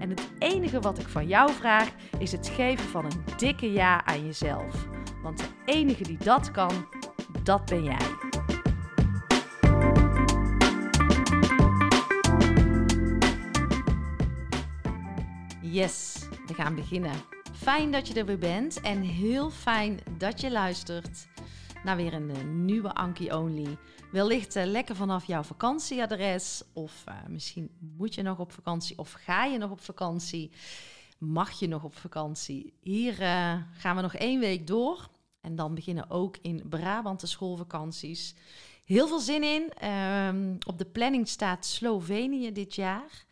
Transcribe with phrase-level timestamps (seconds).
[0.00, 1.88] En het enige wat ik van jou vraag
[2.18, 4.88] is het geven van een dikke ja aan jezelf.
[5.22, 6.86] Want de enige die dat kan,
[7.42, 7.96] dat ben jij.
[15.60, 17.12] Yes, we gaan beginnen.
[17.52, 21.28] Fijn dat je er weer bent en heel fijn dat je luistert
[21.84, 23.78] naar weer een eh, nieuwe Anki Only.
[24.12, 26.62] Wellicht uh, lekker vanaf jouw vakantieadres.
[26.72, 30.50] Of uh, misschien moet je nog op vakantie of ga je nog op vakantie.
[31.18, 32.72] Mag je nog op vakantie?
[32.80, 33.14] Hier
[33.72, 35.08] gaan we nog één week door.
[35.40, 38.34] En dan beginnen ook in Brabant de schoolvakanties.
[38.84, 39.88] Heel veel zin in.
[39.88, 43.24] Um, op de planning staat Slovenië dit jaar.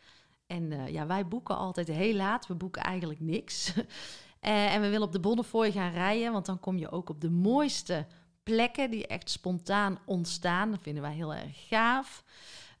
[0.47, 2.47] En ja, wij boeken altijd heel laat.
[2.47, 3.73] We boeken eigenlijk niks.
[4.39, 6.31] en we willen op de Bonnefoy gaan rijden.
[6.31, 8.05] Want dan kom je ook op de mooiste
[8.43, 10.71] plekken die echt spontaan ontstaan.
[10.71, 12.23] Dat vinden wij heel erg gaaf.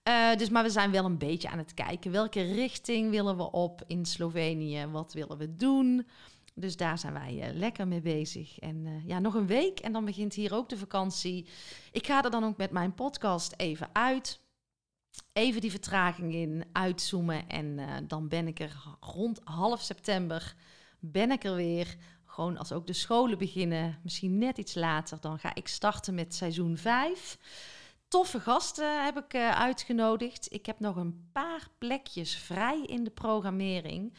[0.03, 2.11] Uh, dus, maar we zijn wel een beetje aan het kijken.
[2.11, 4.85] Welke richting willen we op in Slovenië?
[4.85, 6.07] Wat willen we doen?
[6.53, 8.59] Dus daar zijn wij uh, lekker mee bezig.
[8.59, 11.47] En uh, ja, nog een week en dan begint hier ook de vakantie.
[11.91, 14.39] Ik ga er dan ook met mijn podcast even uit.
[15.33, 17.49] Even die vertraging in, uitzoomen.
[17.49, 20.55] En dan ben ik er rond half september
[20.99, 21.97] ben ik er weer.
[22.39, 26.35] Gewoon als ook de scholen beginnen, misschien net iets later, dan ga ik starten met
[26.35, 27.37] seizoen 5.
[28.07, 30.53] Toffe gasten heb ik uh, uitgenodigd.
[30.53, 34.13] Ik heb nog een paar plekjes vrij in de programmering.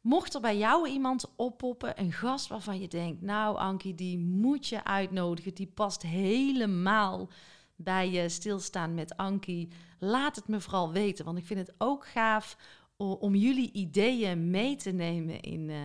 [0.00, 4.66] Mocht er bij jou iemand oppoppen, een gast waarvan je denkt, nou Ankie, die moet
[4.66, 7.28] je uitnodigen, die past helemaal
[7.76, 11.24] bij je stilstaan met Ankie, laat het me vooral weten.
[11.24, 12.56] Want ik vind het ook gaaf
[12.96, 15.76] om jullie ideeën mee te nemen in, uh,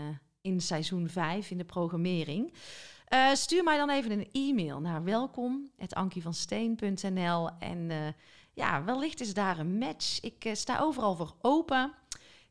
[0.42, 2.54] in seizoen 5 in de programmering.
[3.10, 8.08] Uh, stuur mij dan even een e-mail naar welkom.ankievansteen.nl en uh,
[8.54, 10.22] ja, wellicht is daar een match.
[10.22, 11.94] Ik uh, sta overal voor open.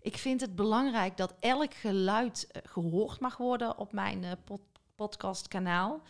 [0.01, 4.61] Ik vind het belangrijk dat elk geluid gehoord mag worden op mijn pod
[4.95, 6.03] podcastkanaal.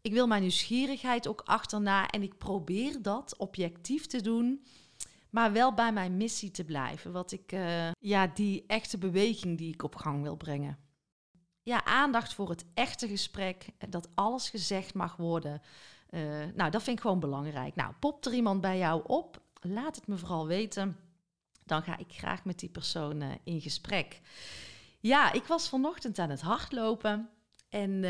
[0.00, 4.64] Ik wil mijn nieuwsgierigheid ook achterna en ik probeer dat objectief te doen
[5.30, 7.12] maar wel bij mijn missie te blijven.
[7.12, 7.56] Wat ik,
[8.00, 10.87] ja, die echte beweging die ik op gang wil brengen
[11.68, 15.62] ja, aandacht voor het echte gesprek, dat alles gezegd mag worden.
[16.10, 17.74] Uh, nou, dat vind ik gewoon belangrijk.
[17.74, 19.40] Nou, popt er iemand bij jou op?
[19.60, 20.96] Laat het me vooral weten.
[21.64, 24.20] Dan ga ik graag met die persoon uh, in gesprek.
[25.00, 27.30] Ja, ik was vanochtend aan het hardlopen
[27.68, 28.04] en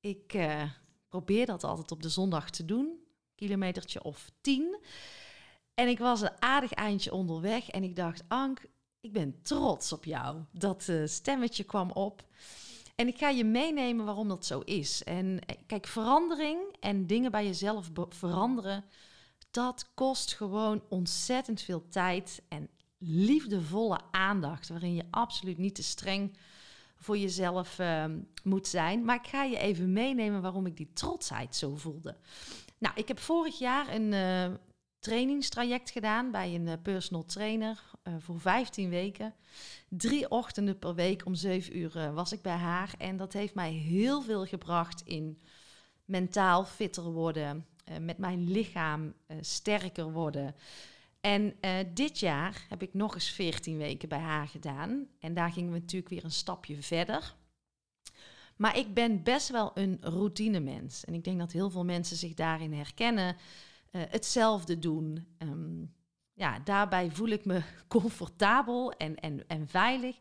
[0.00, 0.48] ik
[1.08, 3.04] probeer dat altijd op de zondag te doen.
[3.34, 4.76] Kilometertje of tien.
[5.74, 8.64] En ik was een aardig eindje onderweg en ik dacht, Ank,
[9.02, 10.36] ik ben trots op jou.
[10.50, 12.24] Dat uh, stemmetje kwam op.
[12.94, 15.04] En ik ga je meenemen waarom dat zo is.
[15.04, 18.84] En eh, kijk, verandering en dingen bij jezelf veranderen,
[19.50, 22.68] dat kost gewoon ontzettend veel tijd en
[22.98, 26.36] liefdevolle aandacht, waarin je absoluut niet te streng
[26.96, 28.04] voor jezelf uh,
[28.42, 29.04] moet zijn.
[29.04, 32.16] Maar ik ga je even meenemen waarom ik die trotsheid zo voelde.
[32.78, 34.56] Nou, ik heb vorig jaar een uh,
[34.98, 39.34] trainingstraject gedaan bij een personal trainer uh, voor 15 weken.
[39.88, 42.94] Drie ochtenden per week om 7 uur uh, was ik bij haar.
[42.98, 45.38] En dat heeft mij heel veel gebracht in
[46.04, 50.54] mentaal fitter worden, uh, met mijn lichaam sterker worden.
[51.20, 51.54] En
[51.94, 55.06] dit jaar heb ik nog eens 14 weken bij haar gedaan.
[55.18, 57.34] En daar gingen we natuurlijk weer een stapje verder.
[58.56, 61.04] Maar ik ben best wel een routinemens.
[61.04, 63.36] En ik denk dat heel veel mensen zich daarin herkennen.
[63.90, 65.26] hetzelfde doen.
[65.38, 65.92] Um,
[66.34, 70.16] ja, daarbij voel ik me comfortabel en, en, en veilig.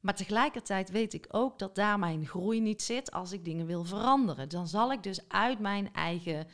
[0.00, 3.84] Maar tegelijkertijd weet ik ook dat daar mijn groei niet zit als ik dingen wil
[3.84, 4.48] veranderen.
[4.48, 6.46] Dan zal ik dus uit mijn eigen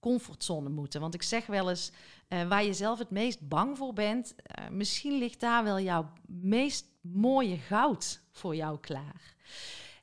[0.00, 1.00] comfortzone moeten.
[1.00, 1.92] Want ik zeg wel eens,
[2.28, 6.12] uh, waar je zelf het meest bang voor bent, uh, misschien ligt daar wel jouw
[6.26, 9.34] meest mooie goud voor jou klaar.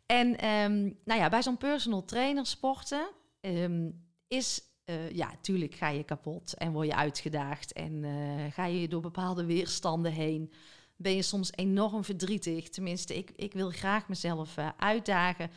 [0.05, 3.09] En ehm, nou ja, bij zo'n personal trainer sporten
[3.41, 3.89] ehm,
[4.27, 8.87] is, uh, ja, tuurlijk ga je kapot en word je uitgedaagd en uh, ga je
[8.87, 10.51] door bepaalde weerstanden heen.
[10.95, 12.69] Ben je soms enorm verdrietig.
[12.69, 15.51] Tenminste, ik, ik wil graag mezelf uh, uitdagen.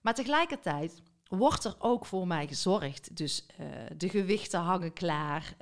[0.00, 3.16] Maar tegelijkertijd wordt er ook voor mij gezorgd.
[3.16, 3.46] Dus
[3.96, 5.56] de gewichten hangen klaar.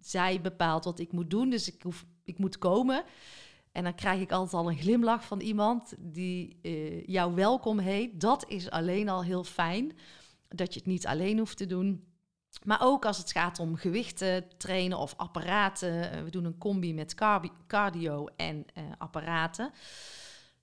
[0.00, 3.04] zij bepaalt wat ik moet doen, dus ik, hoef, ik moet komen.
[3.72, 6.56] En dan krijg ik altijd al een glimlach van iemand die
[7.06, 8.20] jou welkom heet.
[8.20, 9.92] Dat is alleen al heel fijn.
[10.56, 12.04] Dat je het niet alleen hoeft te doen.
[12.62, 16.12] Maar ook als het gaat om gewichten trainen of apparaten.
[16.12, 17.14] Eh, we doen een combi met
[17.66, 19.72] cardio en uh, apparaten.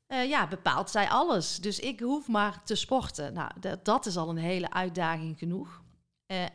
[0.07, 1.57] ja, bepaalt zij alles.
[1.57, 3.33] Dus ik hoef maar te sporten.
[3.33, 3.51] Nou,
[3.83, 5.81] dat is al een hele uitdaging genoeg.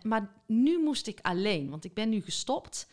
[0.02, 2.88] maar nu moest ik alleen, want ik ben nu gestopt.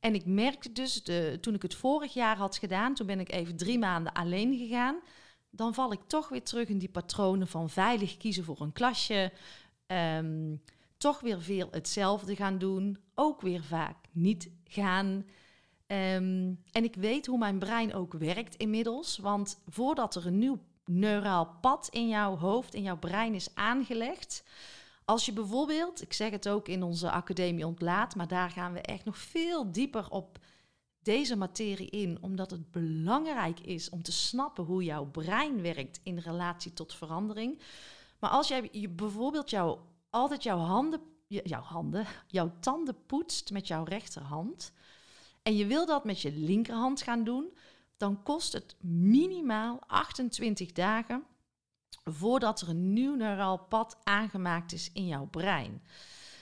[0.00, 3.32] En ik merkte dus, de, toen ik het vorig jaar had gedaan, toen ben ik
[3.32, 5.00] even drie maanden alleen gegaan.
[5.50, 9.32] Dan val ik toch weer terug in die patronen van veilig kiezen voor een klasje.
[9.90, 10.56] Ehm,
[10.96, 12.98] toch weer veel hetzelfde gaan doen.
[13.14, 15.24] Ook weer vaak niet gaan.
[15.86, 19.18] Ehm, en ik weet hoe mijn brein ook werkt inmiddels.
[19.18, 24.44] Want voordat er een nieuw neuraal pad in jouw hoofd, in jouw brein is aangelegd,
[25.10, 28.80] als je bijvoorbeeld, ik zeg het ook in onze academie ontlaat, maar daar gaan we
[28.80, 30.38] echt nog veel dieper op
[31.02, 36.18] deze materie in, omdat het belangrijk is om te snappen hoe jouw brein werkt in
[36.18, 37.62] relatie tot verandering.
[38.20, 39.78] Maar als jij je bijvoorbeeld jou,
[40.10, 44.72] altijd jouw handen, jouw handen, jouw tanden poetst met jouw rechterhand
[45.42, 47.56] en je wil dat met je linkerhand gaan doen,
[47.96, 51.24] dan kost het minimaal 28 dagen
[52.04, 55.82] voordat er een nieuw neuraal pad aangemaakt is in jouw brein.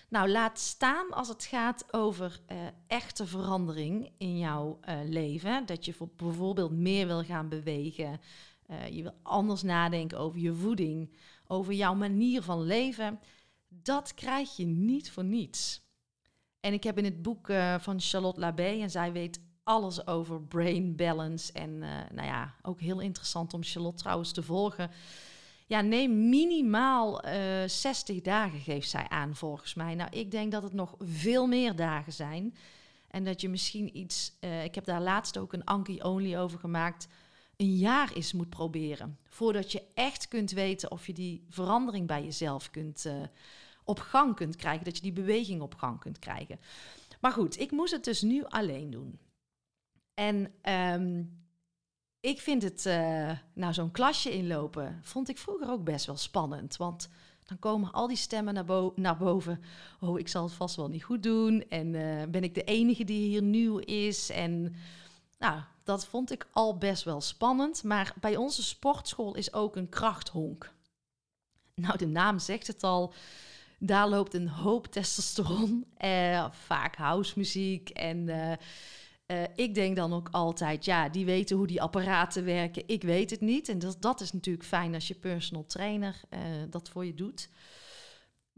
[0.08, 5.66] Nou, laat staan als het gaat over uh, echte verandering in jouw uh, leven.
[5.66, 8.20] Dat je voor bijvoorbeeld meer wil gaan bewegen.
[8.70, 11.10] Uh, je wil anders nadenken over je voeding,
[11.48, 13.20] over jouw manier van leven.
[13.68, 15.82] Dat krijg je niet voor niets.
[16.60, 17.46] En ik heb in het boek
[17.78, 21.52] van Charlotte Labé, en zij weet alles over brain balance.
[21.52, 21.78] En
[22.14, 24.90] nou ja, ook heel interessant om Charlotte trouwens te volgen.
[25.68, 29.94] Ja, neem minimaal uh, eh, 60 dagen, geeft zij aan volgens mij.
[29.94, 32.54] Nou, ik denk dat het nog veel meer dagen zijn.
[33.08, 34.32] En dat je misschien iets,
[34.64, 37.08] ik heb daar laatst ook een Anki-only over gemaakt,
[37.58, 39.18] een jaar eens moet proberen.
[39.28, 43.22] Voordat je echt kunt weten of je die verandering bij jezelf kunt, uh,
[43.84, 44.84] op gang kunt krijgen.
[44.84, 46.60] Dat je die beweging op gang kunt krijgen.
[47.20, 49.18] Maar goed, ik moest het dus nu alleen doen.
[50.14, 50.52] En
[50.94, 51.38] um,
[52.20, 56.76] ik vind het, uh, nou zo'n klasje inlopen, vond ik vroeger ook best wel spannend.
[56.76, 57.08] Want
[57.44, 59.62] dan komen al die stemmen naar, naar boven.
[60.00, 61.68] Oh, ik zal het vast wel niet goed doen.
[61.68, 64.30] En uh, ben ik de enige die hier nieuw is?
[64.30, 64.74] En
[65.38, 67.82] nou, dat vond ik al best wel spannend.
[67.82, 70.72] Maar bij onze sportschool is ook een krachthonk.
[71.74, 73.12] Nou, de naam zegt het al.
[73.78, 75.86] Daar loopt een hoop testosteron.
[76.04, 78.28] Uh, vaak housemuziek en...
[78.28, 78.52] Uh,
[79.54, 82.82] ik denk dan ook altijd, ja, die weten hoe die apparaten werken.
[82.86, 83.68] Ik weet het niet.
[83.68, 87.48] En dat, dat is natuurlijk fijn als je personal trainer uh, dat voor je doet.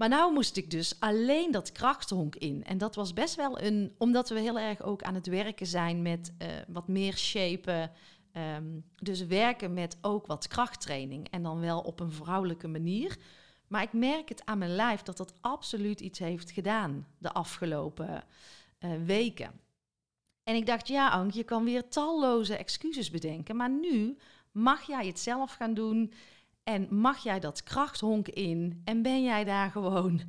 [0.01, 2.65] Maar nou moest ik dus alleen dat krachthonk in.
[2.65, 6.03] En dat was best wel een, omdat we heel erg ook aan het werken zijn
[6.03, 7.91] met uh, wat meer shapen.
[8.57, 11.29] Um, dus werken met ook wat krachttraining.
[11.31, 13.17] En dan wel op een vrouwelijke manier.
[13.67, 18.25] Maar ik merk het aan mijn lijf dat dat absoluut iets heeft gedaan de afgelopen
[19.05, 19.61] weken.
[20.45, 23.57] En ik dacht, ja, Ank, je kan weer talloze excuses bedenken.
[23.57, 24.17] Maar nu
[24.53, 26.13] mag jij het zelf gaan doen.
[26.65, 28.81] En mag jij dat krachthonk in.
[28.85, 30.21] En ben jij daar gewoon.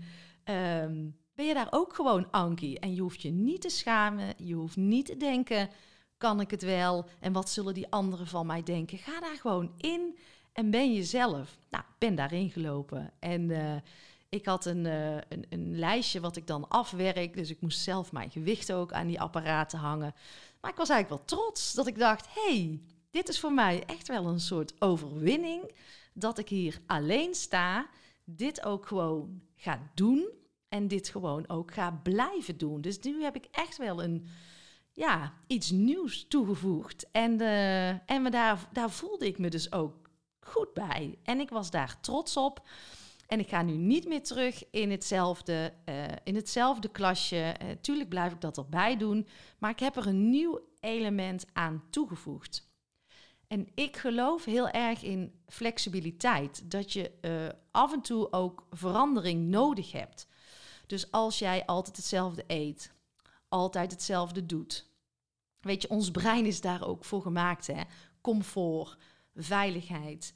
[0.44, 2.80] Um, ben je daar ook gewoon Ankie?
[2.80, 4.34] En je hoeft je niet te schamen.
[4.38, 5.70] Je hoeft niet te denken:
[6.18, 7.06] kan ik het wel?
[7.20, 8.98] En wat zullen die anderen van mij denken?
[8.98, 10.18] Ga daar gewoon in
[10.54, 11.58] en ben jezelf.
[11.70, 13.14] Nou, ben daarin gelopen.
[13.20, 13.76] En uh,
[14.30, 17.34] ik had een, uh, een, een, lijstje wat ik dan afwerk.
[17.34, 20.14] Dus ik moest zelf mijn gewicht ook aan die apparaten hangen.
[20.62, 24.08] Maar ik was eigenlijk wel trots dat ik dacht: hey, dit is voor mij echt
[24.08, 25.72] wel een soort overwinning.
[26.14, 27.90] Dat ik hier alleen sta,
[28.24, 30.30] dit ook gewoon ga doen.
[30.70, 32.82] En dit gewoon ook ga blijven doen.
[32.82, 34.28] Dus nu heb ik echt wel een,
[34.92, 37.12] ja, iets nieuws toegevoegd.
[37.12, 41.18] En, uh, en me daar, daar voelde ik me dus ook goed bij.
[41.24, 42.68] En ik was daar trots op.
[43.28, 47.56] En ik ga nu niet meer terug in hetzelfde, uh, in hetzelfde klasje.
[47.62, 49.28] Uh, tuurlijk blijf ik dat erbij doen.
[49.58, 52.71] Maar ik heb er een nieuw element aan toegevoegd.
[53.52, 56.72] En ik geloof heel erg in flexibiliteit.
[56.72, 60.28] Dat je uh, af en toe ook verandering nodig hebt.
[60.88, 62.94] Dus als jij altijd hetzelfde eet,
[63.50, 64.90] altijd hetzelfde doet.
[65.60, 67.68] Weet je, ons brein is daar ook voor gemaakt.
[67.68, 67.82] Hè?
[68.22, 68.98] Comfort,
[69.36, 70.34] veiligheid.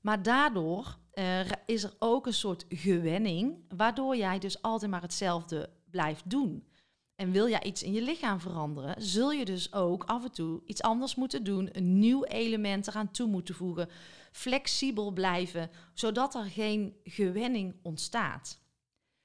[0.00, 5.70] Maar daardoor uh, is er ook een soort gewenning, waardoor jij dus altijd maar hetzelfde
[5.90, 6.68] blijft doen.
[7.14, 10.62] En wil jij iets in je lichaam veranderen, zul je dus ook af en toe
[10.66, 13.88] iets anders moeten doen, een nieuw element eraan toe moeten voegen,
[14.32, 18.62] flexibel blijven, zodat er geen gewenning ontstaat.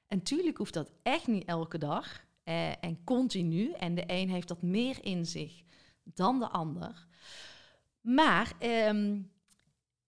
[0.06, 3.72] En tuurlijk hoeft dat echt niet elke dag eh, en continu.
[3.72, 5.62] En de een heeft dat meer in zich
[6.02, 7.06] dan de ander.
[8.00, 9.20] Maar ehm,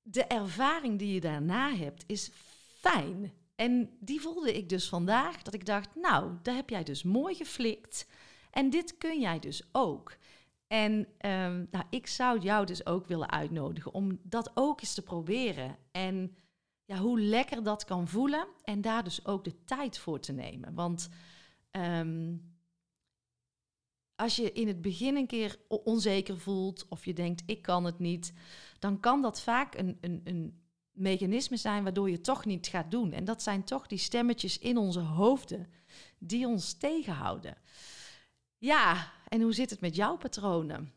[0.02, 2.30] de ervaring die je daarna hebt is
[2.80, 3.32] fijn.
[3.62, 7.34] En die voelde ik dus vandaag, dat ik dacht, nou, daar heb jij dus mooi
[7.34, 8.08] geflikt.
[8.50, 10.16] En dit kun jij dus ook.
[10.66, 15.02] En um, nou, ik zou jou dus ook willen uitnodigen om dat ook eens te
[15.02, 15.76] proberen.
[15.90, 16.36] En
[16.84, 20.74] ja, hoe lekker dat kan voelen en daar dus ook de tijd voor te nemen.
[20.74, 21.08] Want
[21.70, 22.36] ehm,
[24.14, 27.98] als je in het begin een keer onzeker voelt of je denkt ik kan het
[27.98, 28.32] niet,
[28.78, 30.61] dan kan dat vaak een, een, een
[30.92, 33.12] mechanisme zijn waardoor je toch niet gaat doen.
[33.12, 35.72] En dat zijn toch die stemmetjes in onze hoofden
[36.18, 37.56] die ons tegenhouden.
[38.58, 40.92] Ja, en hoe zit het met jouw patronen?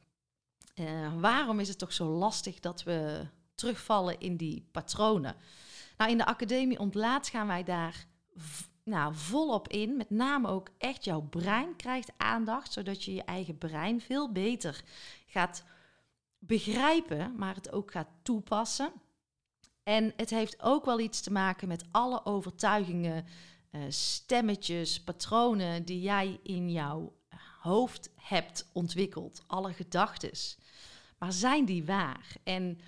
[0.75, 5.35] Uh, waarom is het toch zo lastig dat we terugvallen in die patronen?
[5.97, 8.07] Nou, in de Academie Ontlaat gaan wij daar
[8.83, 9.97] nou, volop in.
[9.97, 14.83] Met name ook echt jouw brein krijgt aandacht, zodat je je eigen brein veel beter
[15.25, 15.63] gaat
[16.39, 18.91] begrijpen, maar het ook gaat toepassen.
[19.85, 23.25] En het heeft ook wel iets te maken met alle overtuigingen,
[23.71, 27.13] uh, stemmetjes, patronen die jij in jouw
[27.61, 29.43] hoofd hebt ontwikkeld.
[29.47, 30.31] Alle gedachten.
[31.17, 32.35] Maar zijn die waar?
[32.43, 32.79] En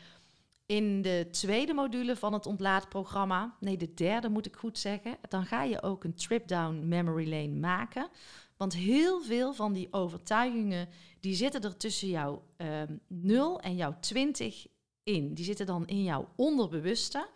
[0.66, 5.46] in de tweede module van het ontlaatprogramma, nee, de derde moet ik goed zeggen, dan
[5.46, 8.10] ga je ook een trip down memory lane maken.
[8.58, 10.90] Want heel veel van die overtuigingen,
[11.20, 14.68] die zitten er tussen jouw uh, ehm, 0 en jouw 20
[15.08, 15.34] in.
[15.34, 17.28] Die zitten dan in jouw onderbewuste.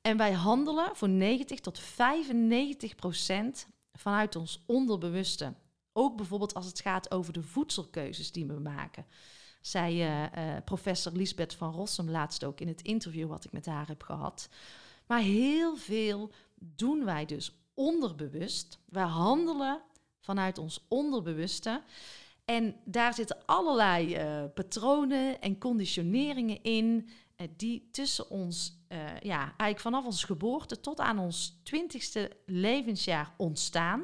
[0.00, 5.54] En wij handelen voor 90 tot 95 procent vanuit ons onderbewuste.
[5.92, 9.06] Ook bijvoorbeeld als het gaat over de voedselkeuzes die we maken
[9.66, 13.86] zei uh, professor Lisbeth van Rossum laatst ook in het interview wat ik met haar
[13.86, 14.48] heb gehad.
[15.06, 18.78] Maar heel veel doen wij dus onderbewust.
[18.84, 19.80] We handelen
[20.20, 21.82] vanuit ons onderbewuste.
[22.44, 27.08] En daar zitten allerlei uh, patronen en conditioneringen in,
[27.56, 28.78] die tussen ons,
[29.20, 34.02] ja, eigenlijk vanaf onze geboorte tot aan ons twintigste levensjaar ontstaan.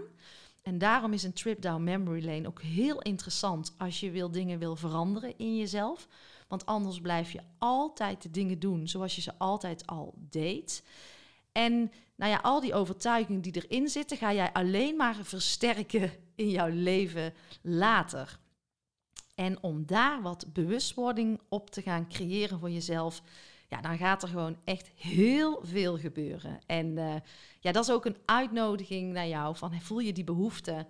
[0.62, 4.58] En daarom is een trip down memory lane ook heel interessant als je wil dingen
[4.58, 6.08] wil veranderen in jezelf.
[6.48, 10.84] Want anders blijf je altijd de dingen doen zoals je ze altijd al deed.
[11.60, 16.50] En nou ja, al die overtuigingen die erin zitten, ga jij alleen maar versterken in
[16.50, 18.38] jouw leven later.
[19.34, 23.22] En om daar wat bewustwording op te gaan creëren voor jezelf,
[23.68, 26.58] ja, dan gaat er gewoon echt heel veel gebeuren.
[26.66, 27.14] En uh,
[27.60, 30.86] ja, dat is ook een uitnodiging naar jou van voel je die behoefte?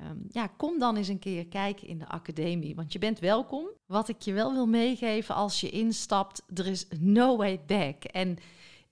[0.00, 3.66] Um, ja, kom dan eens een keer kijken in de academie, want je bent welkom.
[3.86, 8.04] Wat ik je wel wil meegeven als je instapt, er is no way back.
[8.04, 8.38] En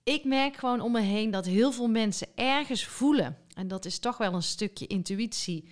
[0.03, 3.99] ik merk gewoon om me heen dat heel veel mensen ergens voelen, en dat is
[3.99, 5.69] toch wel een stukje intuïtie,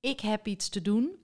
[0.00, 1.16] ik heb iets te doen.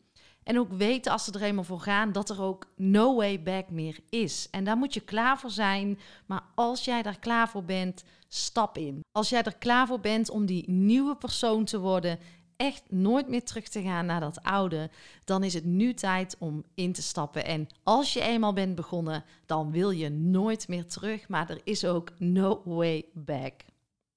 [0.42, 3.70] En ook weten als ze er eenmaal voor gaan dat er ook no way back
[3.70, 4.48] meer is.
[4.50, 5.98] En daar moet je klaar voor zijn.
[6.26, 9.00] Maar als jij daar klaar voor bent, stap in.
[9.12, 12.18] Als jij er klaar voor bent om die nieuwe persoon te worden,
[12.56, 14.90] echt nooit meer terug te gaan naar dat oude,
[15.24, 17.44] dan is het nu tijd om in te stappen.
[17.44, 21.28] En als je eenmaal bent begonnen, dan wil je nooit meer terug.
[21.28, 23.52] Maar er is ook no way back.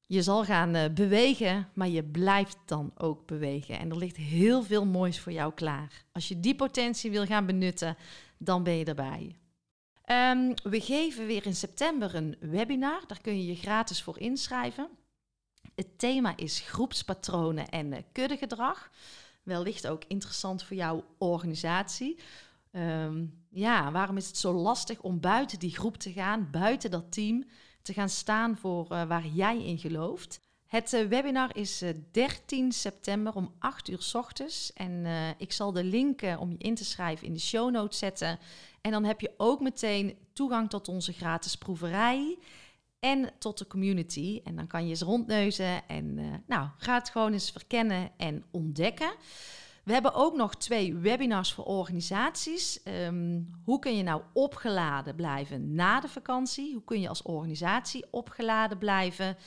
[0.10, 3.80] Je zal gaan uh, bewegen, maar je blijft dan ook bewegen.
[3.80, 6.06] En er ligt heel veel moois voor jou klaar.
[6.12, 7.98] Als je die potentie wil gaan benutten,
[8.38, 9.36] dan ben je erbij.
[10.12, 13.04] Um, we geven weer in september een webinar.
[13.08, 14.88] Daar kun je je gratis voor inschrijven.
[15.78, 18.90] Het thema is groepspatronen en uh, kuddegedrag.
[19.44, 22.20] Wellicht ook interessant voor jouw organisatie.
[22.72, 27.12] Um, ja, waarom is het zo lastig om buiten die groep te gaan, buiten dat
[27.12, 27.46] team?
[27.88, 30.40] te gaan staan voor uh, waar jij in gelooft.
[30.66, 34.74] Het uh, webinar is uh, eh, 13 september om 8 uur s ochtends.
[34.74, 35.06] En
[35.38, 38.40] ik zal de link om je in te schrijven in de show notes zetten.
[38.82, 42.38] En dan heb je ook meteen toegang tot onze gratis proeverij
[43.00, 44.42] en tot de community.
[44.44, 46.16] En dan kan je eens rondneuzen en
[46.48, 49.12] nou, ga het gewoon eens verkennen en ontdekken.
[49.88, 52.84] We hebben ook nog twee webinars voor organisaties.
[52.84, 56.74] Ehm, hoe kun je nou opgeladen blijven na de vakantie?
[56.74, 59.38] Hoe kun je als organisatie opgeladen blijven?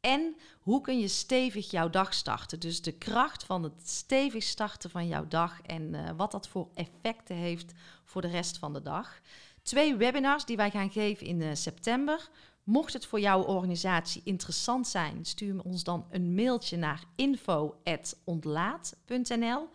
[0.00, 2.60] En hoe kun je stevig jouw dag starten?
[2.60, 6.68] Dus de kracht van het stevig starten van jouw dag en uh, wat dat voor
[6.74, 7.72] effecten heeft
[8.04, 9.20] voor de rest van de dag.
[9.62, 12.28] Twee webinars die wij gaan geven in uh, september.
[12.66, 19.68] Mocht het voor jouw organisatie interessant zijn, stuur ons dan een mailtje naar info.ontlaat.nl.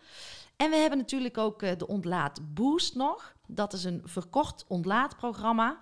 [0.56, 3.34] En we hebben natuurlijk ook eh, de Ontlaat Boost nog.
[3.46, 5.78] Dat is een verkort ontlaatprogramma.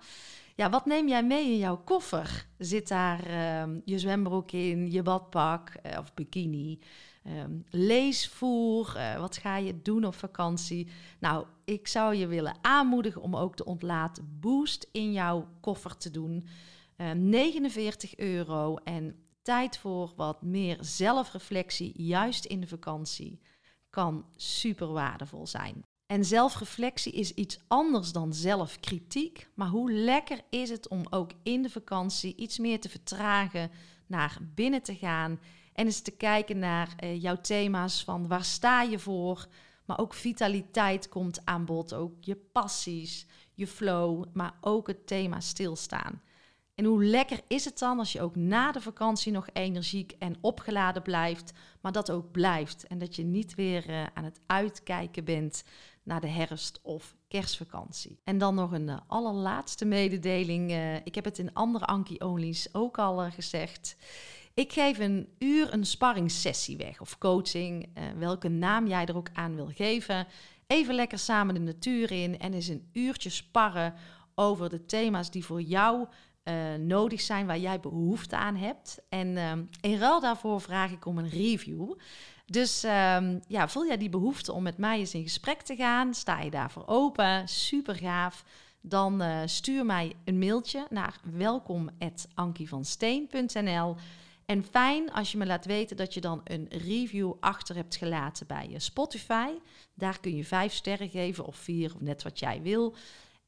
[0.55, 2.47] Ja, wat neem jij mee in jouw koffer?
[2.57, 6.79] Zit daar uh, je zwembroek in, je badpak uh, of bikini?
[7.27, 10.87] Um, leesvoer, uh, wat ga je doen op vakantie?
[11.19, 16.11] Nou, ik zou je willen aanmoedigen om ook de ontlaat boost in jouw koffer te
[16.11, 16.47] doen.
[17.01, 23.39] Uh, ehm, 49 euro en tijd voor wat meer zelfreflectie, juist in de vakantie,
[23.89, 25.85] kan super waardevol zijn.
[26.05, 29.49] En zelfreflectie is iets anders dan zelfkritiek.
[29.53, 33.71] Maar hoe lekker is het om ook in de vakantie iets meer te vertragen,
[34.07, 35.39] naar binnen te gaan
[35.73, 39.47] en eens te kijken naar uh, jouw thema's van waar sta je voor.
[39.85, 45.39] Maar ook vitaliteit komt aan bod, ook je passies, je flow, maar ook het thema
[45.39, 46.21] stilstaan.
[46.81, 50.35] En hoe lekker is het dan als je ook na de vakantie nog energiek en
[50.39, 52.87] opgeladen blijft, maar dat ook blijft.
[52.87, 55.63] En dat je niet weer uh, aan het uitkijken bent
[56.03, 58.19] naar de herfst- of kerstvakantie.
[58.23, 60.71] En dan nog een uh, allerlaatste mededeling.
[60.71, 63.95] Uh, ik heb het in andere Anki-onlys ook al gezegd.
[64.53, 69.55] Ik geef een uur een sparringssessie weg of coaching, welke naam jij er ook aan
[69.55, 70.27] wil geven.
[70.67, 73.93] Even lekker samen de natuur in en eens een uurtje sparren
[74.35, 76.07] over de thema's die voor jou
[76.79, 79.01] nodig zijn, waar jij behoefte aan hebt.
[79.09, 79.37] En
[79.81, 81.93] in ruil daarvoor vraag ik om een review.
[82.51, 86.13] Dus um, ja, voel jij die behoefte om met mij eens in gesprek te gaan?
[86.13, 87.47] Sta je daarvoor open?
[87.47, 88.43] Super gaaf.
[88.81, 93.95] Dan uh, stuur mij een mailtje naar welkom.ankievansteen.nl.
[94.45, 98.47] En fijn als je me laat weten dat je dan een review achter hebt gelaten
[98.47, 99.49] bij je Spotify.
[99.93, 102.95] Daar kun je vijf sterren geven of vier, of net wat jij wil.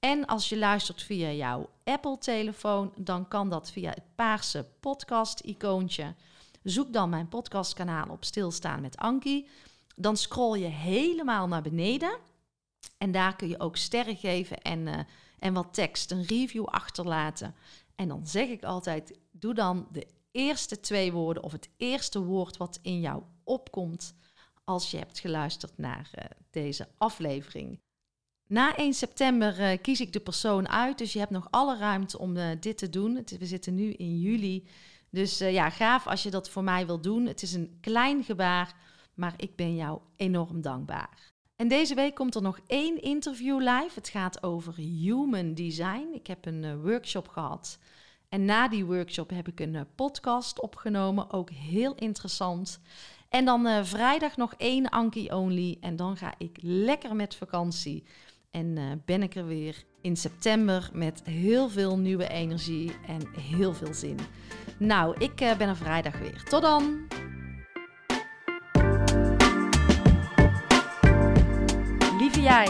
[0.03, 6.15] En als je luistert via jouw Apple-telefoon, dan kan dat via het paarse podcast-icoontje.
[6.63, 9.47] Zoek dan mijn podcastkanaal op Stilstaan met Ankie.
[9.95, 12.17] Dan scroll je helemaal naar beneden.
[12.97, 14.99] En daar kun je ook sterren geven en, uh,
[15.39, 17.55] en wat tekst, een review achterlaten.
[17.95, 22.57] En dan zeg ik altijd: doe dan de eerste twee woorden of het eerste woord
[22.57, 24.15] wat in jou opkomt
[24.63, 27.79] als je hebt geluisterd naar uh, deze aflevering.
[28.47, 32.19] Na 1 september uh, kies ik de persoon uit, dus je hebt nog alle ruimte
[32.19, 33.25] om uh, dit te doen.
[33.39, 34.67] We zitten nu in juli.
[35.09, 37.25] Dus uh, ja, gaaf als je dat voor mij wil doen.
[37.25, 38.75] Het is een klein gebaar,
[39.13, 41.31] maar ik ben jou enorm dankbaar.
[41.55, 43.91] En deze week komt er nog één interview live.
[43.93, 46.07] Het gaat over human design.
[46.13, 47.79] Ik heb een workshop gehad.
[48.29, 51.31] En na die workshop heb ik een podcast opgenomen.
[51.31, 52.79] Ook heel interessant.
[53.29, 55.77] En dan vrijdag nog één Anki Only.
[55.81, 58.03] En dan ga ik lekker met vakantie.
[58.53, 63.93] En ben ik er weer in september met heel veel nieuwe energie en heel veel
[63.93, 64.19] zin.
[64.77, 66.43] Nou, ik uh, ben er vrijdag weer.
[66.43, 67.07] Tot dan!
[72.19, 72.67] Lieve jij,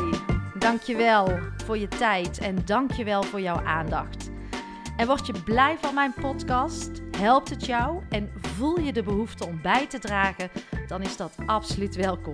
[0.59, 4.31] dankjewel voor je tijd en dankjewel voor jouw aandacht.
[4.97, 7.01] En word je blij van mijn podcast?
[7.17, 10.49] Helpt het jou en voel je de behoefte om bij te dragen?
[10.87, 12.33] Dan is dat absoluut welkom.